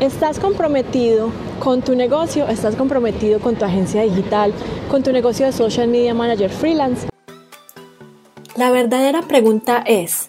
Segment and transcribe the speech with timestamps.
[0.00, 2.48] ¿Estás comprometido con tu negocio?
[2.48, 4.52] ¿Estás comprometido con tu agencia digital?
[4.90, 7.06] ¿Con tu negocio de social media manager freelance?
[8.56, 10.26] La verdadera pregunta es,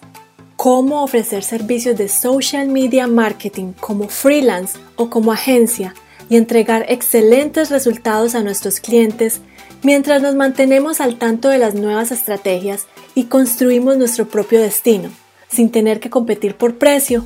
[0.54, 5.94] ¿cómo ofrecer servicios de social media marketing como freelance o como agencia
[6.28, 9.40] y entregar excelentes resultados a nuestros clientes
[9.82, 12.86] mientras nos mantenemos al tanto de las nuevas estrategias
[13.16, 15.10] y construimos nuestro propio destino,
[15.48, 17.24] sin tener que competir por precio?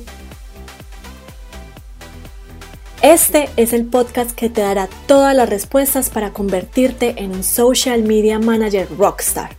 [3.01, 8.03] Este es el podcast que te dará todas las respuestas para convertirte en un social
[8.03, 9.55] media manager rockstar.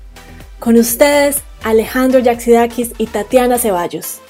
[0.60, 4.20] Con ustedes, Alejandro Yaxidakis y Tatiana Ceballos.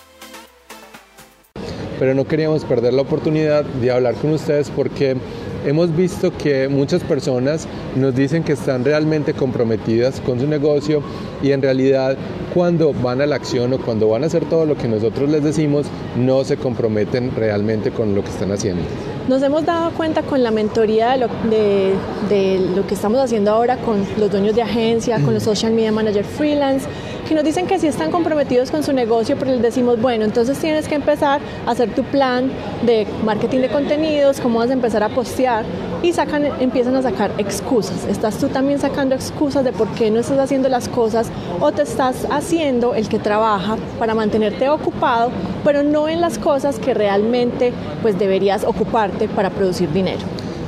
[1.99, 5.19] Pero no queríamos perder la oportunidad de hablar con ustedes porque
[5.65, 7.67] hemos visto que muchas personas
[7.97, 11.03] nos dicen que están realmente comprometidas con su negocio
[11.43, 12.17] y en realidad
[12.55, 15.43] cuando van a la acción o cuando van a hacer todo lo que nosotros les
[15.43, 15.87] decimos,
[16.17, 18.83] no se comprometen realmente con lo que están haciendo.
[19.29, 23.77] Nos hemos dado cuenta con la mentoría de lo, de, lo que estamos haciendo ahora
[23.77, 26.89] con los dueños de agencia, con los social media manager freelance,
[27.29, 30.59] que nos dicen que sí están comprometidos con su negocio, pero les decimos, bueno, entonces
[30.59, 32.51] tienes que empezar a hacer tu plan
[32.85, 35.65] de marketing de contenidos, cómo vas a empezar a postear
[36.03, 38.05] y sacan, empiezan a sacar excusas.
[38.07, 41.83] Estás tú también sacando excusas de por qué no estás haciendo las cosas o te
[41.83, 45.31] estás haciendo el que trabaja para mantenerte ocupado,
[45.65, 48.65] pero no en las cosas que realmente pues deberías
[49.13, 50.21] ocuparte para producir dinero.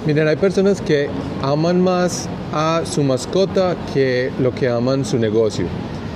[0.06, 1.08] Miren, hay personas que
[1.42, 5.66] aman más a su mascota que lo que aman su negocio.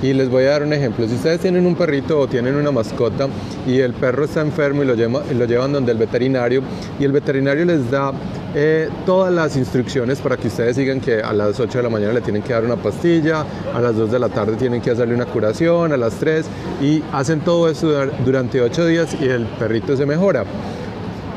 [0.01, 1.05] Y les voy a dar un ejemplo.
[1.07, 3.27] Si ustedes tienen un perrito o tienen una mascota
[3.67, 6.61] y el perro está enfermo y lo, lo llevan donde el veterinario
[6.99, 8.13] y el veterinario les da
[8.55, 12.13] eh, todas las instrucciones para que ustedes sigan que a las 8 de la mañana
[12.13, 15.13] le tienen que dar una pastilla, a las 2 de la tarde tienen que hacerle
[15.13, 16.45] una curación, a las 3
[16.81, 20.45] y hacen todo eso durante 8 días y el perrito se mejora.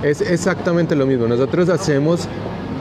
[0.03, 1.29] Es exactamente lo mismo.
[1.29, 2.29] Nosotros hacemos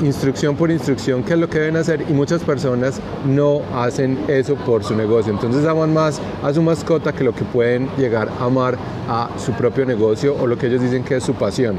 [0.01, 4.55] instrucción por instrucción qué es lo que deben hacer y muchas personas no hacen eso
[4.55, 5.31] por su negocio.
[5.31, 8.75] Entonces aman más a su mascota que lo que pueden llegar a amar
[9.07, 11.75] a su propio negocio o lo que ellos dicen que es su pasión.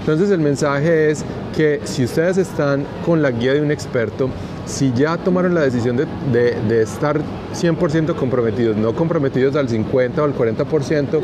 [0.00, 1.24] Entonces el mensaje es
[1.54, 4.30] que si ustedes están con la guía de un experto,
[4.66, 7.20] si ya tomaron la decisión de, estar
[7.54, 11.20] 100% comprometidos, no comprometidos al 50 o al 40%,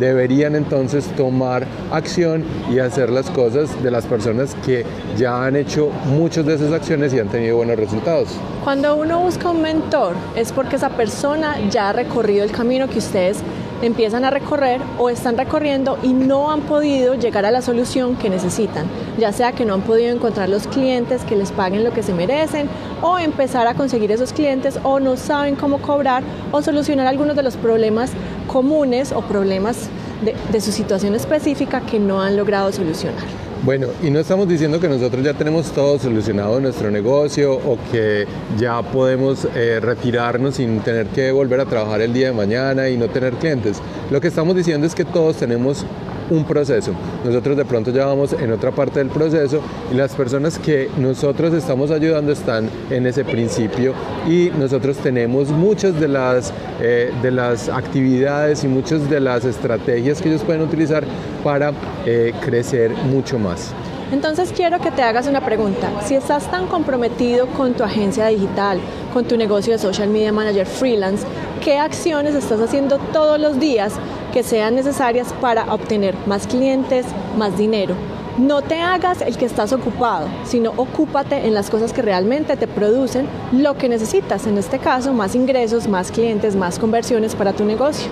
[0.00, 4.84] deberían entonces tomar acción y hacer las cosas de las personas que
[5.16, 8.28] ya han hecho muchas de esas acciones y han tenido buenos resultados.
[8.64, 12.98] Cuando uno busca un mentor es porque esa persona ya ha recorrido el camino que
[12.98, 13.38] ustedes
[13.82, 18.30] empiezan a recorrer o están recorriendo y no han podido llegar a la solución que
[18.30, 18.86] necesitan,
[19.18, 22.12] ya sea que no han podido encontrar los clientes que les paguen lo que se
[22.12, 22.68] merecen
[23.02, 26.22] o empezar a conseguir esos clientes o no saben cómo cobrar
[26.52, 28.10] o solucionar algunos de los problemas
[28.46, 29.88] comunes o problemas
[30.22, 33.47] de, su situación específica que no han logrado solucionar.
[33.64, 38.24] Bueno, y no estamos diciendo que nosotros ya tenemos todo solucionado nuestro negocio o que
[38.56, 42.96] ya podemos eh, retirarnos sin tener que volver a trabajar el día de mañana y
[42.96, 43.82] no tener clientes.
[44.10, 45.84] Lo que estamos diciendo es que todos tenemos
[46.30, 46.92] un proceso.
[47.24, 49.60] Nosotros de pronto ya vamos en otra parte del proceso
[49.92, 53.94] y las personas que nosotros estamos ayudando están en ese principio
[54.26, 60.20] y nosotros tenemos muchas de las, eh, de las actividades y muchas de las estrategias
[60.20, 61.04] que ellos pueden utilizar
[61.42, 61.72] para
[62.06, 63.72] eh, crecer mucho más.
[64.10, 65.90] Entonces quiero que te hagas una pregunta.
[66.06, 68.80] Si estás tan comprometido con tu agencia digital,
[69.12, 71.26] con tu negocio de social media manager freelance,
[71.62, 73.92] ¿qué acciones estás haciendo todos los días
[74.32, 77.06] que sean necesarias para obtener más clientes,
[77.36, 77.94] más dinero.
[78.38, 82.68] No te hagas el que estás ocupado, sino ocúpate en las cosas que realmente te
[82.68, 87.64] producen lo que necesitas, en este caso más ingresos, más clientes, más conversiones para tu
[87.64, 88.08] negocio.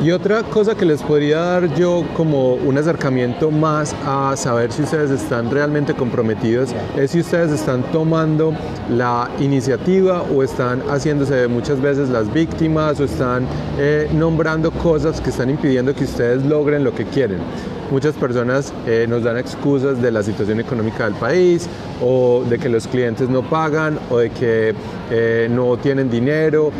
[0.00, 4.82] Y otra cosa que les podría dar yo como un acercamiento más a saber si
[4.82, 8.54] ustedes están realmente comprometidos es si ustedes están tomando
[8.88, 13.44] la iniciativa o están haciéndose muchas veces las víctimas o están
[13.76, 17.38] eh, nombrando cosas que están impidiendo que ustedes logren lo que quieren.
[17.90, 21.68] Muchas personas eh, nos dan excusas de la situación económica del país
[22.00, 24.74] o de que los clientes no pagan o de que
[25.10, 26.70] eh, no tienen dinero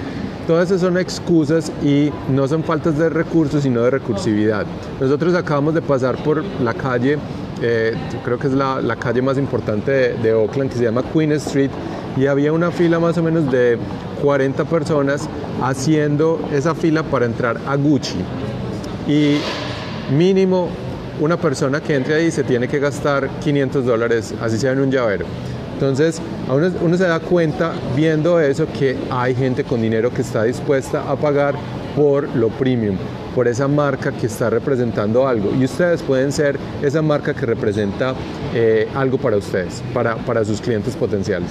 [0.49, 4.65] Todas esas son excusas y no son faltas de recursos, sino de recursividad.
[4.99, 7.19] Nosotros acabamos de pasar por la calle,
[7.61, 11.33] eh, creo que es la, calle más importante de, de, Oakland, que se llama Queen
[11.33, 11.71] Street,
[12.17, 13.77] y había una fila más o menos de
[14.23, 15.29] 40 personas
[15.63, 18.17] haciendo esa fila para entrar a Gucci.
[19.07, 19.37] Y
[20.17, 20.71] mínimo
[21.21, 24.91] una persona que entre ahí se tiene que gastar 500 dólares, así sea en un
[24.91, 25.27] llavero.
[25.79, 31.09] Entonces, uno, se da cuenta viendo eso que hay gente con dinero que está dispuesta
[31.09, 31.55] a pagar
[31.95, 32.97] por lo premium,
[33.33, 35.55] por esa marca que está representando algo.
[35.55, 38.13] Y ustedes pueden ser esa marca que representa
[38.57, 41.51] eh, algo para ustedes, para, para sus clientes potenciales.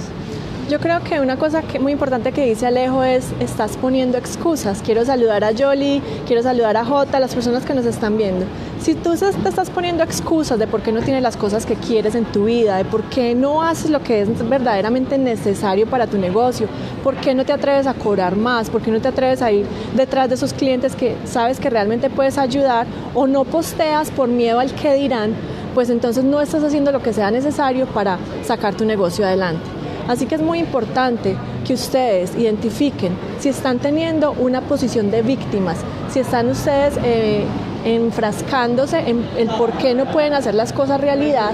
[0.68, 4.82] Yo creo que una cosa muy importante que dice Alejo es, estás poniendo excusas.
[4.84, 8.44] Quiero saludar a Jolly, quiero saludar a Jota, las personas que nos están viendo.
[8.78, 12.14] Si tú te estás poniendo excusas de por qué no tienes las cosas que quieres
[12.14, 16.18] en tu vida, de por qué no haces lo que es verdaderamente necesario para tu
[16.18, 16.66] negocio,
[17.02, 19.64] por qué no te atreves a cobrar más, por qué no te atreves a ir
[19.96, 24.60] detrás de esos clientes que sabes que realmente puedes ayudar o no posteas por miedo
[24.60, 25.32] al que dirán,
[25.74, 29.77] pues entonces no estás haciendo lo que sea necesario para sacar tu negocio adelante.
[30.08, 35.76] Así que es muy importante que ustedes identifiquen si están teniendo una posición de víctimas,
[36.10, 37.44] si están ustedes eh,
[37.84, 41.52] enfrascándose en el por qué no pueden hacer las cosas realidad,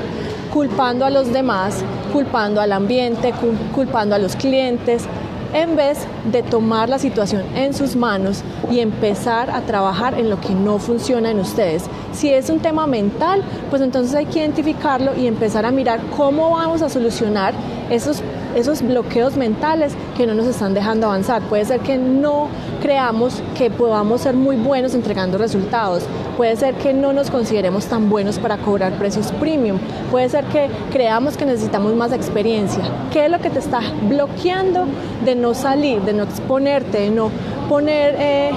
[0.53, 3.35] culpando a los demás, culpando al ambiente,
[3.75, 5.05] culpando a los clientes,
[5.53, 5.99] en vez
[6.31, 10.79] de tomar la situación en sus manos y empezar a trabajar en lo que no
[10.79, 11.85] funciona en ustedes.
[12.13, 16.51] Si es un tema mental, pues entonces hay que identificarlo y empezar a mirar cómo
[16.51, 17.55] vamos a solucionar
[17.91, 18.23] esos
[18.55, 21.43] esos bloqueos mentales que no nos están dejando avanzar.
[21.43, 22.49] Puede ser que no
[22.81, 26.05] creamos que podamos ser muy buenos entregando resultados.
[26.37, 29.79] Puede ser que no nos consideremos tan buenos para cobrar precios premium.
[30.11, 32.85] Puede ser que creamos que necesitamos más experiencia.
[33.13, 34.87] ¿Qué es lo que te está bloqueando
[35.25, 37.31] de no salir, de no exponerte, de no
[37.69, 38.51] poner eh,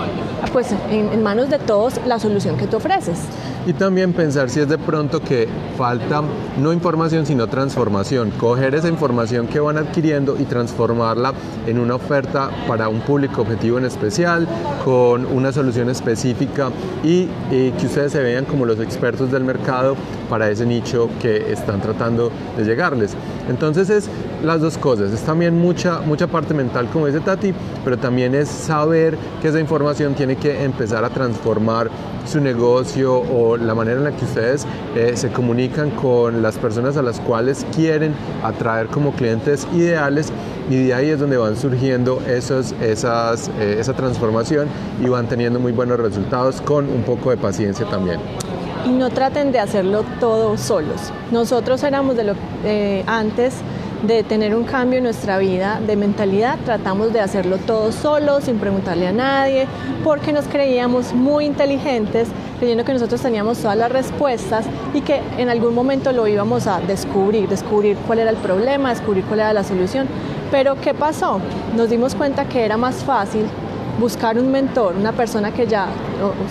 [0.54, 3.20] pues, en, manos de todos la solución que tú ofreces?
[3.68, 5.46] Y también pensar si es de pronto que
[5.78, 6.24] falta
[6.58, 11.34] no información sino transformación, coger esa información que van adquiriendo y transformarla
[11.68, 14.48] en una oferta para un público objetivo en especial,
[14.86, 16.70] con una solución específica
[17.04, 19.98] y, que ustedes se vean como los expertos del mercado
[20.30, 23.18] para ese nicho que están tratando de llegarles.
[23.50, 24.10] Entonces es
[24.46, 27.54] las dos cosas, es también mucha, mucha parte mental como dice Tati,
[27.84, 31.90] pero también es saber que esa información tiene que empezar a transformar
[32.26, 34.66] su negocio o la manera en la que ustedes
[34.96, 38.14] eh, se comunican con las personas a las cuales quieren
[38.44, 40.32] atraer como clientes ideales
[40.70, 44.68] y de ahí es donde van surgiendo esos, esas, eh, esa transformación
[45.04, 48.20] y van teniendo muy buenos resultados con un poco de paciencia también
[48.88, 51.12] y no traten de hacerlo todo solos.
[51.32, 52.34] Nosotros éramos de lo
[52.64, 53.56] eh, antes
[54.04, 58.60] de tener un cambio en nuestra vida de mentalidad, tratamos de hacerlo todo solos, sin
[58.60, 59.68] preguntarle a nadie,
[60.04, 62.28] porque nos creíamos muy inteligentes,
[62.60, 66.80] creyendo que nosotros teníamos todas las respuestas y que en algún momento lo íbamos a
[66.80, 70.08] descubrir, descubrir cuál era el problema, descubrir cuál era la solución.
[70.52, 71.40] Pero ¿qué pasó?
[71.76, 73.46] Nos dimos cuenta que era más fácil
[74.00, 75.88] buscar un mentor, una persona que ya